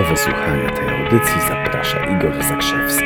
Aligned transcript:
Do 0.00 0.06
wysłuchania 0.06 0.70
tej 0.70 0.88
audycji 0.88 1.40
zaprasza 1.40 2.16
Igor 2.16 2.44
Zakrzewski. 2.44 3.04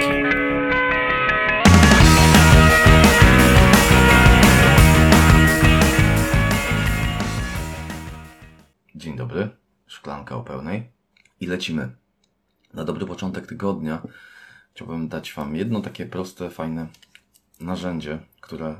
Dzień 8.94 9.16
dobry, 9.16 9.48
szklanka 9.86 10.36
o 10.36 10.42
pełnej 10.42 10.90
i 11.40 11.46
lecimy. 11.46 11.96
Na 12.74 12.84
dobry 12.84 13.06
początek 13.06 13.46
tygodnia 13.46 14.02
chciałbym 14.74 15.08
dać 15.08 15.32
Wam 15.32 15.56
jedno 15.56 15.80
takie 15.80 16.06
proste, 16.06 16.50
fajne 16.50 16.86
narzędzie, 17.60 18.18
które 18.40 18.74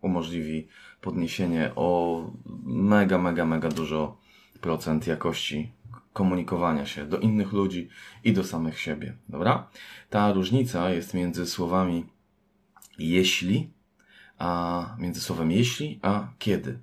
umożliwi 0.00 0.68
podniesienie 1.00 1.72
o 1.76 2.20
mega, 2.64 3.18
mega, 3.18 3.46
mega 3.46 3.68
dużo 3.68 4.18
procent 4.60 5.06
jakości 5.06 5.77
komunikowania 6.18 6.86
się 6.86 7.06
do 7.06 7.18
innych 7.18 7.52
ludzi 7.52 7.88
i 8.24 8.32
do 8.32 8.44
samych 8.44 8.80
siebie. 8.80 9.16
Dobra? 9.28 9.70
Ta 10.10 10.32
różnica 10.32 10.90
jest 10.90 11.14
między 11.14 11.46
słowami 11.46 12.06
jeśli, 12.98 13.70
a 14.38 14.50
między 14.98 15.20
słowem 15.20 15.50
jeśli, 15.52 15.98
a 16.02 16.28
kiedy. 16.38 16.78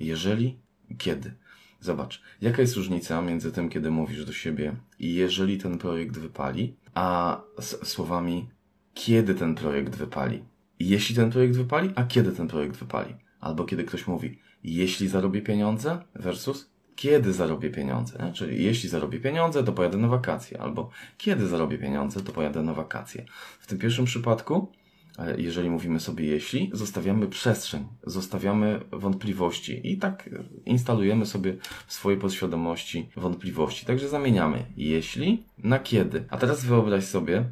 Jeżeli, 0.00 0.58
kiedy. 0.98 1.34
Zobacz, 1.80 2.22
jaka 2.40 2.62
jest 2.62 2.76
różnica 2.76 3.22
między 3.22 3.52
tym, 3.52 3.68
kiedy 3.68 3.90
mówisz 3.90 4.24
do 4.24 4.32
siebie 4.32 4.76
jeżeli 5.00 5.58
ten 5.58 5.78
projekt 5.78 6.18
wypali, 6.18 6.76
a 6.94 7.40
słowami 7.82 8.48
kiedy 8.94 9.34
ten 9.34 9.54
projekt 9.54 9.96
wypali. 9.96 10.44
Jeśli 10.80 11.16
ten 11.16 11.30
projekt 11.30 11.56
wypali, 11.56 11.90
a 11.94 12.04
kiedy 12.04 12.32
ten 12.32 12.48
projekt 12.48 12.76
wypali. 12.76 13.14
Albo 13.40 13.64
kiedy 13.64 13.84
ktoś 13.84 14.06
mówi 14.06 14.38
jeśli 14.64 15.08
zarobię 15.08 15.42
pieniądze 15.42 16.02
versus 16.14 16.70
kiedy 16.98 17.32
zarobię 17.32 17.70
pieniądze. 17.70 18.18
Nie? 18.24 18.32
Czyli 18.32 18.64
jeśli 18.64 18.88
zarobię 18.88 19.20
pieniądze, 19.20 19.64
to 19.64 19.72
pojadę 19.72 19.98
na 19.98 20.08
wakacje, 20.08 20.60
albo 20.60 20.90
kiedy 21.18 21.46
zarobię 21.46 21.78
pieniądze, 21.78 22.20
to 22.20 22.32
pojadę 22.32 22.62
na 22.62 22.74
wakacje. 22.74 23.24
W 23.60 23.66
tym 23.66 23.78
pierwszym 23.78 24.04
przypadku, 24.04 24.72
e, 25.18 25.40
jeżeli 25.40 25.70
mówimy 25.70 26.00
sobie 26.00 26.26
jeśli, 26.26 26.70
zostawiamy 26.72 27.26
przestrzeń, 27.26 27.86
zostawiamy 28.06 28.80
wątpliwości 28.92 29.92
i 29.92 29.98
tak 29.98 30.30
instalujemy 30.66 31.26
sobie 31.26 31.56
w 31.86 31.92
swojej 31.92 32.20
podświadomości 32.20 33.08
wątpliwości. 33.16 33.86
Także 33.86 34.08
zamieniamy 34.08 34.64
jeśli 34.76 35.44
na 35.58 35.78
kiedy. 35.78 36.24
A 36.30 36.36
teraz 36.36 36.64
wyobraź 36.64 37.04
sobie, 37.04 37.44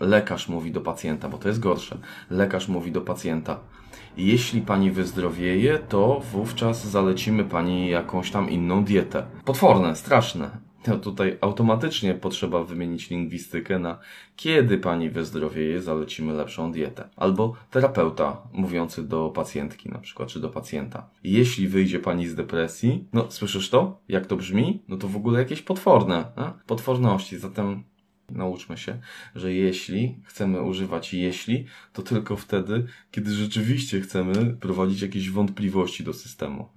lekarz 0.00 0.48
mówi 0.48 0.72
do 0.72 0.80
pacjenta, 0.80 1.28
bo 1.28 1.38
to 1.38 1.48
jest 1.48 1.60
gorsze. 1.60 1.98
Lekarz 2.30 2.68
mówi 2.68 2.92
do 2.92 3.00
pacjenta, 3.00 3.60
jeśli 4.16 4.60
pani 4.60 4.90
wyzdrowieje, 4.90 5.78
to 5.78 6.20
wówczas 6.32 6.86
zalecimy 6.86 7.44
pani 7.44 7.88
jakąś 7.88 8.30
tam 8.30 8.50
inną 8.50 8.84
dietę. 8.84 9.26
Potworne, 9.44 9.96
straszne. 9.96 10.50
To 10.82 10.98
tutaj 10.98 11.38
automatycznie 11.40 12.14
potrzeba 12.14 12.64
wymienić 12.64 13.10
lingwistykę 13.10 13.78
na 13.78 13.98
kiedy 14.36 14.78
pani 14.78 15.10
wyzdrowieje, 15.10 15.82
zalecimy 15.82 16.32
lepszą 16.32 16.72
dietę. 16.72 17.08
Albo 17.16 17.54
terapeuta 17.70 18.42
mówiący 18.52 19.08
do 19.08 19.28
pacjentki 19.28 19.88
na 19.88 19.98
przykład, 19.98 20.28
czy 20.28 20.40
do 20.40 20.48
pacjenta. 20.48 21.10
Jeśli 21.24 21.68
wyjdzie 21.68 21.98
pani 21.98 22.26
z 22.26 22.34
depresji, 22.34 23.08
no 23.12 23.30
słyszysz 23.30 23.70
to? 23.70 24.00
Jak 24.08 24.26
to 24.26 24.36
brzmi? 24.36 24.82
No 24.88 24.96
to 24.96 25.08
w 25.08 25.16
ogóle 25.16 25.38
jakieś 25.38 25.62
potworne. 25.62 26.24
A? 26.36 26.52
Potworności. 26.66 27.38
Zatem 27.38 27.84
nauczmy 28.32 28.78
się, 28.78 28.98
że 29.34 29.52
jeśli 29.52 30.16
chcemy 30.24 30.62
używać 30.62 31.14
jeśli, 31.14 31.66
to 31.92 32.02
tylko 32.02 32.36
wtedy, 32.36 32.86
kiedy 33.10 33.34
rzeczywiście 33.34 34.00
chcemy 34.00 34.56
prowadzić 34.60 35.02
jakieś 35.02 35.30
wątpliwości 35.30 36.04
do 36.04 36.12
systemu. 36.12 36.68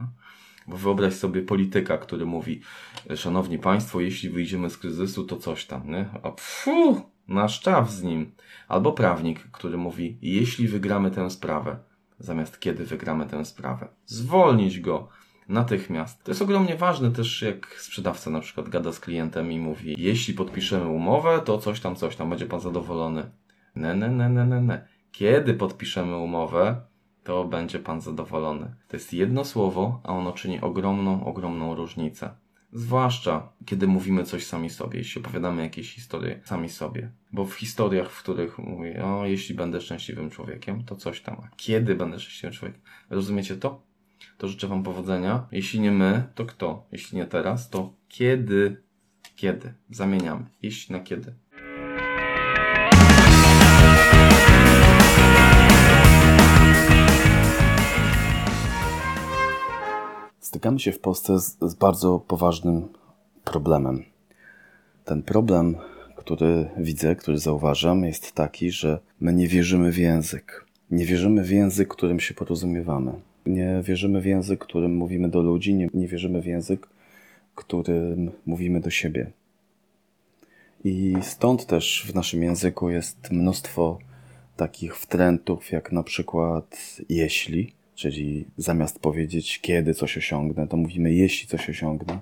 Bo 0.68 0.78
wyobraź 0.78 1.14
sobie 1.14 1.42
polityka, 1.42 1.98
który 1.98 2.26
mówi, 2.26 2.62
szanowni 3.16 3.60
państwo, 3.60 4.02
jeśli 4.02 4.30
wyjdziemy 4.30 4.70
z 4.70 4.78
kryzysu, 4.78 5.24
to 5.24 5.38
coś 5.38 5.66
tam, 5.66 5.90
nie? 5.90 6.10
A 6.24 6.32
pfu, 6.32 7.02
nasz 7.28 7.60
czaf 7.60 7.92
z 7.92 8.04
nim. 8.04 8.32
Albo 8.68 8.92
prawnik, 8.92 9.40
który 9.52 9.78
mówi, 9.78 10.18
jeśli 10.22 10.68
wygramy 10.68 11.12
tę 11.12 11.30
sprawę, 11.30 11.80
zamiast 12.20 12.60
kiedy 12.60 12.86
wygramy 12.86 13.26
tę 13.26 13.46
sprawę. 13.46 13.88
Zwolnić 14.06 14.80
go, 14.80 15.10
natychmiast. 15.48 16.24
To 16.24 16.32
jest 16.32 16.42
ogromnie 16.42 16.76
ważne 16.76 17.12
też, 17.12 17.42
jak 17.42 17.76
sprzedawca 17.82 18.30
na 18.30 18.40
przykład 18.40 18.70
gada 18.70 18.92
z 18.92 19.00
klientem 19.00 19.52
i 19.52 19.60
mówi, 19.60 19.96
jeśli 19.98 20.34
podpiszemy 20.34 20.88
umowę, 20.88 21.42
to 21.46 21.58
coś 21.58 21.80
tam, 21.80 21.96
coś 21.96 22.16
tam, 22.16 22.30
będzie 22.30 22.46
pan 22.46 22.60
zadowolony. 22.60 23.32
Ne, 23.76 23.96
ne, 23.96 24.10
ne, 24.10 24.30
ne, 24.30 24.46
ne, 24.46 24.62
ne. 24.62 24.88
Kiedy 25.12 25.54
podpiszemy 25.54 26.18
umowę, 26.18 26.82
to 27.24 27.46
będzie 27.46 27.80
pan 27.80 28.02
zadowolony. 28.02 28.76
To 28.88 28.98
jest 28.98 29.14
jedno 29.14 29.46
słowo, 29.46 30.02
a 30.04 30.14
ono 30.14 30.32
czyni 30.32 30.62
ogromną, 30.62 31.26
ogromną 31.26 31.76
różnicę. 31.76 32.30
Zwłaszcza, 32.74 33.50
kiedy 33.66 33.88
mówimy 33.88 34.24
coś 34.24 34.46
sami 34.46 34.70
sobie, 34.70 34.98
jeśli 35.00 35.22
opowiadamy 35.22 35.62
jakieś 35.62 35.94
historie 35.96 36.40
sami 36.44 36.70
sobie. 36.70 37.12
Bo 37.32 37.46
w 37.46 37.54
historiach, 37.54 38.12
w 38.12 38.24
których 38.24 38.58
mówię, 38.58 39.06
o, 39.06 39.26
jeśli 39.26 39.56
będę 39.56 39.82
szczęśliwym 39.82 40.30
człowiekiem, 40.30 40.84
to 40.84 40.96
coś 40.96 41.22
tam. 41.22 41.36
A 41.44 41.50
kiedy 41.56 41.96
będę 41.96 42.20
szczęśliwym 42.20 42.54
człowiekiem? 42.60 42.82
Rozumiecie 43.10 43.56
to? 43.56 43.82
To 44.38 44.48
życzę 44.48 44.68
Wam 44.68 44.84
powodzenia. 44.84 45.48
Jeśli 45.52 45.80
nie 45.80 45.92
my, 45.92 46.24
to 46.36 46.46
kto? 46.46 46.86
Jeśli 46.92 47.18
nie 47.18 47.26
teraz, 47.26 47.70
to 47.70 47.94
kiedy? 48.08 48.82
Kiedy? 49.36 49.74
Zamieniamy. 49.90 50.46
Jeśli 50.62 50.94
na 50.94 51.00
kiedy. 51.00 51.34
Stykamy 60.40 60.80
się 60.80 60.92
w 60.92 61.00
Polsce 61.00 61.40
z, 61.40 61.58
z 61.62 61.74
bardzo 61.74 62.20
poważnym 62.20 62.88
problemem. 63.44 64.04
Ten 65.06 65.24
problem, 65.24 65.76
który 66.16 66.70
widzę, 66.78 67.16
który 67.16 67.38
zauważam, 67.38 68.04
jest 68.04 68.32
taki, 68.32 68.72
że 68.72 69.00
my 69.20 69.34
nie 69.34 69.48
wierzymy 69.48 69.92
w 69.92 69.98
język. 69.98 70.66
Nie 70.92 71.06
wierzymy 71.06 71.44
w 71.44 71.52
język, 71.52 71.88
którym 71.88 72.20
się 72.20 72.34
porozumiewamy. 72.34 73.14
Nie 73.46 73.82
wierzymy 73.84 74.22
w 74.22 74.26
język, 74.26 74.60
którym 74.60 74.96
mówimy 74.96 75.30
do 75.30 75.42
ludzi, 75.42 75.74
nie, 75.74 75.90
nie 75.94 76.08
wierzymy 76.08 76.42
w 76.42 76.46
język, 76.46 76.88
którym 77.56 78.32
mówimy 78.46 78.80
do 78.80 78.90
siebie. 78.90 79.32
I 80.84 81.16
stąd 81.22 81.66
też 81.66 82.06
w 82.08 82.16
naszym 82.16 82.44
języku 82.44 82.90
jest 82.90 83.32
mnóstwo 83.32 84.00
takich 84.58 84.98
wtrętów, 84.98 85.72
jak 85.72 85.92
na 85.92 86.04
przykład 86.04 86.98
jeśli, 87.10 87.74
czyli 87.96 88.46
zamiast 88.58 89.00
powiedzieć 89.00 89.60
kiedy 89.62 89.94
coś 89.94 90.18
osiągnę, 90.18 90.68
to 90.68 90.78
mówimy 90.78 91.14
jeśli 91.14 91.48
coś 91.48 91.70
osiągnę. 91.70 92.20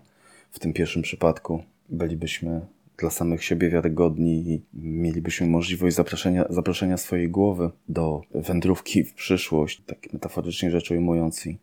W 0.51 0.59
tym 0.59 0.73
pierwszym 0.73 1.01
przypadku 1.01 1.63
bylibyśmy 1.90 2.61
dla 2.98 3.09
samych 3.09 3.44
siebie 3.44 3.70
wiarygodni 3.70 4.52
i 4.52 4.62
mielibyśmy 4.74 5.48
możliwość 5.48 5.96
zaproszenia, 5.96 6.46
zaproszenia 6.50 6.98
swojej 6.98 7.30
głowy 7.30 7.70
do 7.90 8.22
wędrówki 8.31 9.04
w 9.04 9.14
przyszłość, 9.14 9.81
tak 9.86 10.14
metaforycznie 10.14 10.72
rzecz 10.72 10.92
ujmując 10.92 11.48
i 11.48 11.58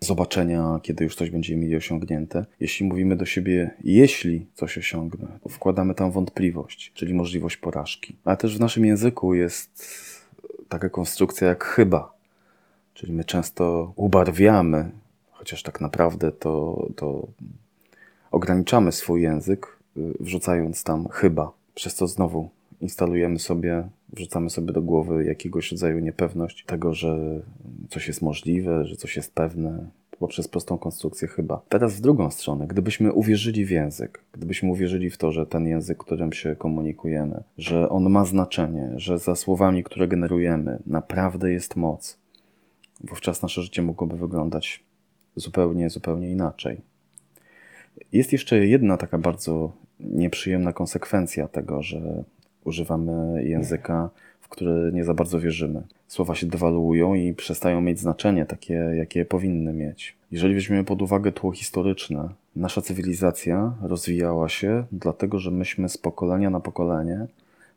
zobaczenia, 0.00 0.80
kiedy 0.82 1.04
już 1.04 1.16
coś 1.16 1.30
będziemy 1.30 1.62
mieli 1.62 1.76
osiągnięte. 1.76 2.46
Jeśli 2.60 2.86
mówimy 2.86 3.16
do 3.16 3.26
siebie, 3.26 3.70
jeśli 3.84 4.46
coś 4.54 4.78
osiągnę, 4.78 5.28
to 5.42 5.48
wkładamy 5.48 5.94
tam 5.94 6.10
wątpliwość, 6.10 6.92
czyli 6.94 7.14
możliwość 7.14 7.56
porażki. 7.56 8.16
Ale 8.24 8.36
też 8.36 8.56
w 8.56 8.60
naszym 8.60 8.84
języku 8.84 9.34
jest 9.34 9.84
taka 10.68 10.88
konstrukcja 10.88 11.48
jak 11.48 11.64
chyba, 11.64 12.12
czyli 12.94 13.12
my 13.12 13.24
często 13.24 13.92
ubarwiamy, 13.96 14.90
chociaż 15.30 15.62
tak 15.62 15.80
naprawdę 15.80 16.32
to, 16.32 16.86
to 16.96 17.28
ograniczamy 18.30 18.92
swój 18.92 19.22
język 19.22 19.73
wrzucając 19.96 20.84
tam 20.84 21.08
chyba. 21.08 21.52
Przez 21.74 21.94
to 21.96 22.06
znowu 22.06 22.48
instalujemy 22.80 23.38
sobie, 23.38 23.88
wrzucamy 24.12 24.50
sobie 24.50 24.72
do 24.72 24.82
głowy 24.82 25.24
jakiegoś 25.24 25.72
rodzaju 25.72 25.98
niepewność 25.98 26.64
tego, 26.64 26.94
że 26.94 27.40
coś 27.88 28.08
jest 28.08 28.22
możliwe, 28.22 28.84
że 28.84 28.96
coś 28.96 29.16
jest 29.16 29.34
pewne, 29.34 29.86
poprzez 30.18 30.48
prostą 30.48 30.78
konstrukcję 30.78 31.28
chyba. 31.28 31.62
Teraz 31.68 31.94
w 31.94 32.00
drugą 32.00 32.30
stronę, 32.30 32.66
gdybyśmy 32.66 33.12
uwierzyli 33.12 33.64
w 33.64 33.70
język, 33.70 34.24
gdybyśmy 34.32 34.70
uwierzyli 34.70 35.10
w 35.10 35.18
to, 35.18 35.32
że 35.32 35.46
ten 35.46 35.66
język, 35.66 35.98
którym 35.98 36.32
się 36.32 36.56
komunikujemy, 36.56 37.42
że 37.58 37.88
on 37.88 38.10
ma 38.10 38.24
znaczenie, 38.24 38.92
że 38.96 39.18
za 39.18 39.36
słowami, 39.36 39.84
które 39.84 40.08
generujemy, 40.08 40.78
naprawdę 40.86 41.52
jest 41.52 41.76
moc, 41.76 42.18
wówczas 43.00 43.42
nasze 43.42 43.62
życie 43.62 43.82
mogłoby 43.82 44.16
wyglądać 44.16 44.84
zupełnie, 45.36 45.90
zupełnie 45.90 46.30
inaczej. 46.30 46.80
Jest 48.12 48.32
jeszcze 48.32 48.66
jedna 48.66 48.96
taka 48.96 49.18
bardzo 49.18 49.72
nieprzyjemna 50.00 50.72
konsekwencja 50.72 51.48
tego, 51.48 51.82
że 51.82 52.24
używamy 52.64 53.44
języka, 53.44 54.10
w 54.40 54.48
który 54.48 54.92
nie 54.92 55.04
za 55.04 55.14
bardzo 55.14 55.40
wierzymy. 55.40 55.82
Słowa 56.08 56.34
się 56.34 56.46
dewaluują 56.46 57.14
i 57.14 57.34
przestają 57.34 57.80
mieć 57.80 58.00
znaczenie 58.00 58.46
takie, 58.46 58.74
jakie 58.74 59.24
powinny 59.24 59.72
mieć. 59.72 60.16
Jeżeli 60.30 60.54
weźmiemy 60.54 60.84
pod 60.84 61.02
uwagę 61.02 61.32
tło 61.32 61.52
historyczne, 61.52 62.28
nasza 62.56 62.82
cywilizacja 62.82 63.74
rozwijała 63.82 64.48
się 64.48 64.84
dlatego, 64.92 65.38
że 65.38 65.50
myśmy 65.50 65.88
z 65.88 65.98
pokolenia 65.98 66.50
na 66.50 66.60
pokolenie 66.60 67.26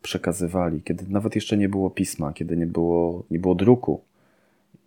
przekazywali, 0.01 0.81
kiedy 0.81 1.05
nawet 1.09 1.35
jeszcze 1.35 1.57
nie 1.57 1.69
było 1.69 1.89
pisma, 1.89 2.33
kiedy 2.33 2.57
nie 2.57 2.67
było, 2.67 3.23
nie 3.31 3.39
było 3.39 3.55
druku. 3.55 4.01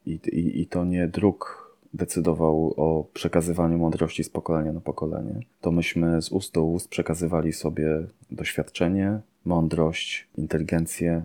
I, 0.06 0.10
i, 0.32 0.60
i 0.60 0.66
to 0.66 0.84
nie 0.84 1.08
druk 1.08 1.69
decydował 1.94 2.74
o 2.76 3.04
przekazywaniu 3.14 3.78
mądrości 3.78 4.24
z 4.24 4.28
pokolenia 4.28 4.72
na 4.72 4.80
pokolenie, 4.80 5.40
to 5.60 5.72
myśmy 5.72 6.22
z 6.22 6.32
ust 6.32 6.54
do 6.54 6.64
ust 6.64 6.88
przekazywali 6.88 7.52
sobie 7.52 8.06
doświadczenie, 8.30 9.20
mądrość, 9.44 10.28
inteligencję 10.36 11.22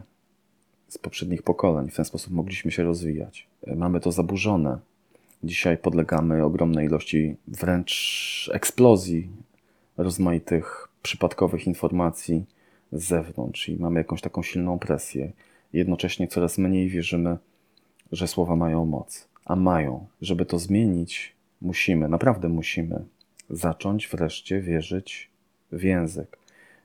z 0.88 0.98
poprzednich 0.98 1.44
pokoleń. 1.44 1.90
W 1.90 1.96
ten 1.96 2.06
sposób 2.06 2.34
mogliśmy 2.34 2.72
się 2.72 2.84
rozwijać. 2.84 3.48
Mamy 3.76 4.00
to 4.00 4.12
zaburzone. 4.12 4.80
Dzisiaj 5.44 5.78
podlegamy 5.78 6.44
ogromnej 6.44 6.86
ilości 6.86 7.36
wręcz 7.48 8.50
eksplozji 8.54 9.30
rozmaitych 9.98 10.88
przypadkowych 11.02 11.68
informacji 11.68 12.46
z 12.92 13.04
zewnątrz 13.04 13.70
i 13.70 13.78
mamy 13.78 14.00
jakąś 14.00 14.22
taką 14.22 14.44
silną 14.44 14.80
presję. 14.80 15.32
Jednocześnie 15.74 16.28
coraz 16.28 16.58
mniej 16.58 16.90
wierzymy, 16.90 17.38
że 18.12 18.28
słowa 18.28 18.56
mają 18.56 18.86
moc. 18.86 19.28
A 19.46 19.56
mają. 19.56 20.06
Żeby 20.22 20.46
to 20.46 20.60
zmienić, 20.60 21.36
musimy, 21.62 22.10
naprawdę 22.10 22.50
musimy 22.50 23.04
zacząć 23.50 24.08
wreszcie 24.08 24.62
wierzyć 24.62 25.30
w 25.72 25.84
język. 25.84 26.38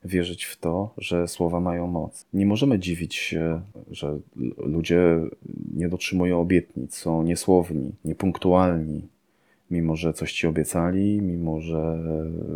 Wierzyć 0.04 0.44
w 0.44 0.56
to, 0.56 0.94
że 0.98 1.28
słowa 1.28 1.60
mają 1.60 1.86
moc. 1.86 2.26
Nie 2.32 2.46
możemy 2.46 2.78
dziwić 2.78 3.14
się, 3.14 3.60
że 3.90 4.18
ludzie 4.58 5.20
nie 5.74 5.88
dotrzymują 5.88 6.40
obietnic, 6.40 6.96
są 6.96 7.22
niesłowni, 7.22 7.92
niepunktualni, 8.04 9.02
mimo 9.70 9.96
że 9.96 10.12
coś 10.12 10.32
ci 10.32 10.46
obiecali, 10.46 11.22
mimo 11.22 11.60
że 11.60 11.98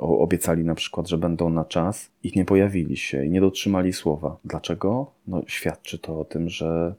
obiecali 0.01 0.65
na 0.65 0.75
przykład, 0.75 1.09
że 1.09 1.19
będą 1.19 1.51
na 1.51 1.65
czas, 1.65 2.11
ich 2.23 2.37
nie 2.37 2.45
pojawili 2.45 2.97
się 2.97 3.25
i 3.25 3.31
nie 3.31 3.41
dotrzymali 3.41 3.93
słowa. 3.93 4.37
Dlaczego? 4.45 5.11
No, 5.27 5.43
świadczy 5.47 5.99
to 5.99 6.21
o 6.21 6.25
tym, 6.25 6.49
że 6.49 6.95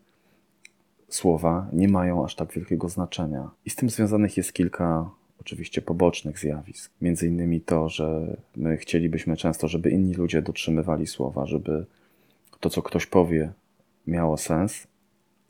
słowa 1.16 1.68
nie 1.74 1.88
mają 1.88 2.26
aż 2.26 2.36
tak 2.36 2.54
wielkiego 2.54 2.90
znaczenia. 2.90 3.50
I 3.66 3.70
z 3.70 3.76
tym 3.76 3.90
związanych 3.90 4.38
jest 4.38 4.54
kilka 4.54 5.10
oczywiście 5.42 5.82
pobocznych 5.82 6.40
zjawisk. 6.40 6.92
Między 7.02 7.28
innymi 7.28 7.62
to, 7.62 7.90
że 7.90 8.38
my 8.56 8.78
chcielibyśmy 8.78 9.38
często, 9.38 9.68
żeby 9.68 9.90
inni 9.90 10.14
ludzie 10.14 10.42
dotrzymywali 10.42 11.08
słowa, 11.08 11.46
żeby 11.46 11.86
to, 12.60 12.70
co 12.70 12.82
ktoś 12.82 13.06
powie, 13.06 13.52
miało 14.08 14.38
sens, 14.38 14.88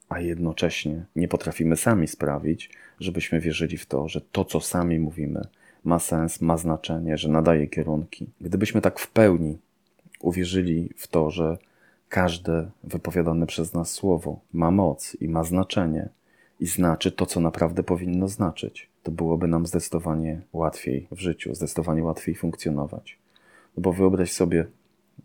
a 0.10 0.20
jednocześnie 0.20 1.06
nie 1.16 1.28
potrafimy 1.28 1.78
sami 1.78 2.08
sprawić, 2.08 2.70
żebyśmy 3.00 3.40
wierzyli 3.40 3.78
w 3.78 3.86
to, 3.86 4.08
że 4.08 4.22
to, 4.22 4.46
co 4.46 4.60
sami 4.60 5.00
mówimy, 5.00 5.42
ma 5.84 6.00
sens, 6.00 6.42
ma 6.42 6.58
znaczenie, 6.58 7.18
że 7.18 7.30
nadaje 7.30 7.68
kierunki. 7.68 8.28
Gdybyśmy 8.42 8.82
tak 8.82 9.00
w 9.00 9.12
pełni 9.12 9.58
uwierzyli 10.20 10.90
w 10.98 11.08
to, 11.08 11.32
że 11.32 11.58
każde 12.16 12.72
wypowiadane 12.84 13.48
przez 13.48 13.74
nas 13.74 13.92
słowo 13.92 14.40
ma 14.54 14.72
moc 14.72 15.18
i 15.22 15.28
ma 15.28 15.44
znaczenie 15.44 16.10
i 16.60 16.68
znaczy 16.68 17.12
to, 17.12 17.26
co 17.26 17.40
naprawdę 17.40 17.84
powinno 17.84 18.28
znaczyć, 18.28 18.90
to 19.04 19.12
byłoby 19.12 19.48
nam 19.48 19.66
zdecydowanie 19.66 20.42
łatwiej 20.54 21.08
w 21.12 21.20
życiu, 21.20 21.56
zdecydowanie 21.56 22.04
łatwiej 22.04 22.36
funkcjonować. 22.36 23.18
No 23.78 23.82
bo 23.82 23.94
wyobraź 23.94 24.32
sobie 24.32 24.66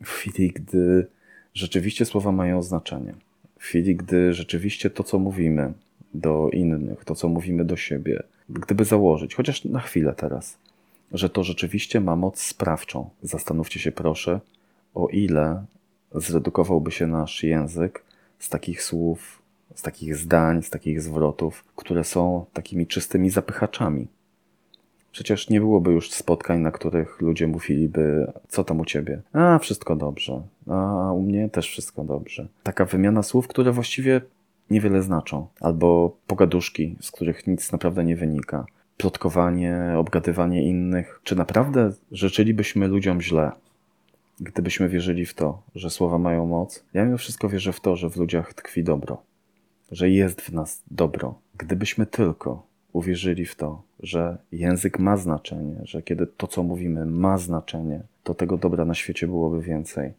w 0.05 0.09
chwili, 0.09 0.51
gdy 0.51 1.07
rzeczywiście 1.55 2.05
słowa 2.05 2.33
mają 2.33 2.63
znaczenie, 2.63 3.15
w 3.59 3.63
chwili, 3.63 3.97
gdy 3.97 4.35
rzeczywiście 4.35 4.91
to, 4.91 5.05
co 5.05 5.19
mówimy 5.19 5.73
do 6.15 6.49
innych, 6.53 7.05
to, 7.05 7.15
co 7.15 7.29
mówimy 7.29 7.65
do 7.65 7.77
siebie, 7.77 8.23
gdyby 8.49 8.85
założyć, 8.85 9.35
chociaż 9.35 9.65
na 9.65 9.81
chwilę 9.81 10.15
teraz, 10.17 10.59
że 11.13 11.31
to 11.31 11.45
rzeczywiście 11.45 12.01
ma 12.01 12.17
moc 12.17 12.41
sprawczą. 12.41 13.11
Zastanówcie 13.23 13.81
się 13.81 13.93
proszę, 13.93 14.41
o 14.95 15.09
ile 15.09 15.65
zredukowałby 16.15 16.91
się 16.91 17.07
nasz 17.07 17.43
język 17.43 18.05
z 18.39 18.49
takich 18.49 18.83
słów, 18.83 19.43
z 19.75 19.83
takich 19.83 20.17
zdań, 20.17 20.63
z 20.63 20.71
takich 20.71 21.03
zwrotów, 21.03 21.65
które 21.77 22.05
są 22.05 22.45
takimi 22.53 22.87
czystymi 22.87 23.31
zapychaczami. 23.31 24.09
Przecież 25.13 25.51
nie 25.51 25.61
byłoby 25.61 25.91
już 25.93 26.11
spotkań, 26.11 26.61
na 26.61 26.71
których 26.71 27.21
ludzie 27.21 27.47
mówiliby, 27.47 28.33
co 28.49 28.65
tam 28.65 28.81
u 28.81 28.85
ciebie? 28.85 29.23
A, 29.33 29.59
wszystko 29.59 29.97
dobrze. 29.97 30.43
A, 30.67 31.13
u 31.13 31.23
mnie 31.23 31.49
też 31.49 31.69
wszystko 31.69 32.05
dobrze. 32.05 32.49
Taka 32.63 32.85
wymiana 32.85 33.23
słów, 33.23 33.49
które 33.49 33.73
właściwie 33.73 34.21
niewiele 34.71 35.03
znaczą. 35.03 35.47
Albo 35.61 36.17
pogaduszki, 36.27 36.97
z 37.01 37.11
których 37.11 37.47
nic 37.47 37.73
naprawdę 37.73 38.05
nie 38.05 38.17
wynika. 38.17 38.67
Plotkowanie, 38.97 39.95
obgadywanie 39.97 40.63
innych. 40.63 41.21
Czy 41.25 41.37
naprawdę 41.37 41.93
życzylibyśmy 42.13 42.89
ludziom 42.89 43.21
źle? 43.21 43.53
Gdybyśmy 44.41 44.89
wierzyli 44.89 45.27
w 45.27 45.35
to, 45.35 45.63
że 45.75 45.91
słowa 45.91 46.19
mają 46.19 46.47
moc, 46.47 46.85
ja 46.95 47.05
mimo 47.05 47.19
wszystko 47.19 47.49
wierzę 47.49 47.73
w 47.73 47.81
to, 47.81 47.97
że 47.97 48.11
w 48.11 48.17
ludziach 48.17 48.55
tkwi 48.55 48.85
dobro, 48.85 49.23
że 49.91 50.11
jest 50.11 50.41
w 50.41 50.53
nas 50.53 50.83
dobro. 50.91 51.39
Gdybyśmy 51.59 52.07
tylko 52.07 52.67
uwierzyli 52.93 53.47
w 53.47 53.55
to, 53.57 53.83
że 54.01 54.39
język 54.53 54.99
ma 54.99 55.17
znaczenie, 55.17 55.77
że 55.85 56.03
kiedy 56.03 56.27
to, 56.27 56.47
co 56.47 56.63
mówimy, 56.63 57.07
ma 57.07 57.39
znaczenie, 57.39 58.03
to 58.25 58.35
tego 58.35 58.57
dobra 58.57 58.85
na 58.85 58.95
świecie 58.95 59.27
byłoby 59.27 59.63
więcej. 59.63 60.13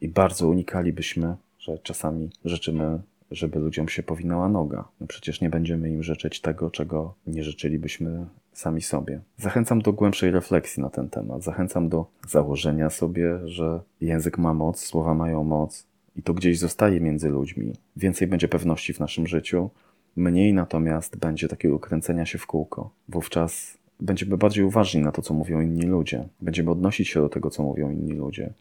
I 0.00 0.08
bardzo 0.08 0.48
unikalibyśmy, 0.48 1.36
że 1.58 1.78
czasami 1.78 2.30
życzymy 2.44 3.00
żeby 3.30 3.58
ludziom 3.58 3.88
się 3.88 4.02
powinęła 4.02 4.48
noga. 4.48 4.88
No 5.00 5.06
przecież 5.06 5.40
nie 5.40 5.50
będziemy 5.50 5.90
im 5.90 6.02
życzyć 6.02 6.40
tego, 6.40 6.70
czego 6.70 7.14
nie 7.26 7.44
życzylibyśmy 7.44 8.26
sami 8.58 8.82
sobie. 8.82 9.20
Zachęcam 9.36 9.82
do 9.82 9.92
głębszej 9.92 10.30
refleksji 10.30 10.82
na 10.82 10.90
ten 10.90 11.08
temat. 11.08 11.42
Zachęcam 11.42 11.88
do 11.88 12.06
założenia 12.28 12.90
sobie, 12.90 13.38
że 13.44 13.80
język 14.00 14.38
ma 14.38 14.54
moc, 14.54 14.80
słowa 14.80 15.14
mają 15.14 15.44
moc 15.44 15.86
i 16.16 16.22
to 16.22 16.34
gdzieś 16.34 16.58
zostaje 16.58 17.00
między 17.00 17.28
ludźmi. 17.28 17.72
Więcej 17.96 18.28
będzie 18.28 18.48
pewności 18.48 18.92
w 18.92 19.00
naszym 19.00 19.26
życiu, 19.26 19.70
mniej 20.16 20.54
natomiast 20.54 21.16
będzie 21.16 21.48
takiego 21.48 21.78
kręcenia 21.78 22.26
się 22.26 22.38
w 22.38 22.46
kółko. 22.46 22.90
Wówczas 23.08 23.78
będziemy 24.00 24.36
bardziej 24.36 24.64
uważni 24.64 25.00
na 25.00 25.12
to, 25.12 25.22
co 25.22 25.34
mówią 25.34 25.60
inni 25.60 25.82
ludzie. 25.82 26.28
Będziemy 26.40 26.70
odnosić 26.70 27.08
się 27.08 27.20
do 27.20 27.28
tego, 27.28 27.50
co 27.50 27.62
mówią 27.62 27.90
inni 27.90 28.12
ludzie. 28.12 28.52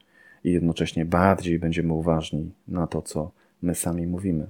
I 0.44 0.52
jednocześnie 0.52 1.06
bardziej 1.06 1.60
będziemy 1.60 1.94
uważni 1.94 2.52
na 2.68 2.88
to, 2.88 3.02
co 3.02 3.32
my 3.62 3.76
sami 3.76 4.08
mówimy. 4.08 4.48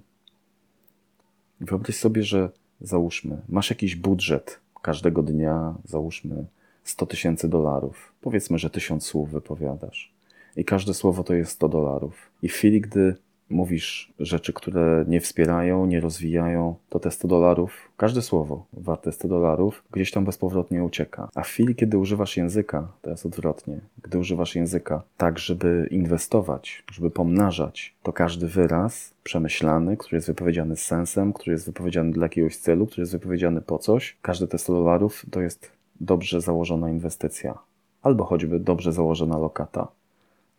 Wyobraź 1.62 1.96
sobie, 1.96 2.24
że 2.24 2.50
załóżmy, 2.82 3.42
masz 3.50 3.70
jakiś 3.70 3.96
budżet 3.96 4.60
każdego 4.82 5.24
dnia, 5.24 5.76
załóżmy 5.86 6.46
100 6.84 7.06
tysięcy 7.06 7.50
dolarów. 7.50 8.14
Powiedzmy, 8.22 8.58
że 8.58 8.70
tysiąc 8.70 9.06
słów 9.06 9.32
wypowiadasz. 9.32 10.14
I 10.56 10.66
każde 10.66 10.94
słowo 10.94 11.24
to 11.24 11.34
jest 11.34 11.52
100 11.52 11.70
dolarów. 11.70 12.32
I 12.42 12.50
w 12.50 12.54
chwili, 12.54 12.82
gdy 12.82 13.16
mówisz 13.50 14.14
rzeczy, 14.20 14.54
które 14.54 15.06
nie 15.08 15.22
wspierają, 15.22 15.86
nie 15.86 16.00
rozwijają, 16.00 16.76
to 16.90 17.00
te 17.00 17.12
100 17.12 17.28
dolarów, 17.28 17.92
każde 17.98 18.22
słowo 18.22 18.66
warte 18.74 19.12
100 19.12 19.28
dolarów, 19.28 19.84
gdzieś 19.92 20.12
tam 20.12 20.26
bezpowrotnie 20.26 20.84
ucieka. 20.84 21.30
A 21.36 21.44
w 21.44 21.48
chwili, 21.48 21.76
kiedy 21.76 21.98
używasz 21.98 22.38
języka, 22.38 22.88
jest 23.06 23.26
odwrotnie, 23.26 23.80
gdy 24.04 24.20
używasz 24.20 24.56
języka 24.56 25.02
tak, 25.18 25.40
żeby 25.40 25.88
inwestować, 25.92 26.84
żeby 26.92 27.12
pomnażać, 27.12 27.96
to 28.04 28.14
każdy 28.14 28.48
wyraz 28.48 29.14
przemyślany, 29.24 29.98
który 29.98 30.18
jest 30.18 30.28
wypowiedziany 30.28 30.76
z 30.76 30.86
sensem, 30.86 31.34
który 31.34 31.52
jest 31.52 31.66
wypowiedziany 31.66 32.12
dla 32.12 32.26
jakiegoś 32.26 32.58
celu, 32.58 32.88
który 32.88 33.02
jest 33.02 33.12
wypowiedziany 33.12 33.62
po 33.62 33.78
coś, 33.78 34.18
każde 34.22 34.48
te 34.48 34.58
100 34.58 34.74
dolarów 34.74 35.26
to 35.32 35.42
jest 35.42 35.72
dobrze 36.02 36.42
założona 36.42 36.90
inwestycja. 36.90 37.58
Albo 38.02 38.24
choćby 38.24 38.60
dobrze 38.60 38.94
założona 38.94 39.38
lokata. 39.38 39.88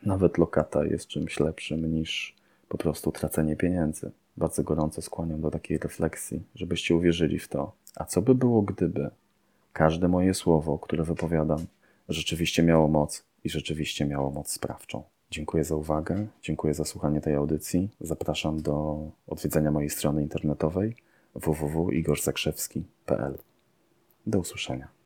Nawet 0.07 0.39
lokata 0.39 0.85
jest 0.85 1.07
czymś 1.07 1.41
lepszym 1.41 1.95
niż 1.95 2.38
po 2.69 2.79
prostu 2.79 3.13
tracenie 3.13 3.57
pieniędzy. 3.57 4.11
Bardzo 4.37 4.63
gorąco 4.63 5.03
skłaniam 5.03 5.41
do 5.41 5.51
takiej 5.51 5.79
refleksji, 5.79 6.43
żebyście 6.55 6.97
uwierzyli 6.97 7.39
w 7.39 7.49
to. 7.49 7.73
A 7.97 8.05
co 8.05 8.23
by 8.23 8.35
było, 8.35 8.63
gdyby 8.63 9.11
każde 9.73 10.09
moje 10.09 10.35
słowo, 10.35 10.79
które 10.79 11.05
wypowiadam, 11.05 11.67
rzeczywiście 12.09 12.63
miało 12.63 12.89
moc 12.89 13.25
i 13.45 13.51
rzeczywiście 13.51 14.05
miało 14.05 14.31
moc 14.31 14.51
sprawczą? 14.51 15.03
Dziękuję 15.31 15.65
za 15.65 15.77
uwagę, 15.77 16.27
dziękuję 16.43 16.75
za 16.75 16.85
słuchanie 16.85 17.21
tej 17.21 17.35
audycji. 17.35 17.91
Zapraszam 18.01 18.63
do 18.63 18.99
odwiedzenia 19.27 19.71
mojej 19.71 19.91
strony 19.91 20.23
internetowej 20.23 20.97
www.igorzakrzewski.pl. 21.35 23.39
Do 24.27 24.39
usłyszenia. 24.39 24.98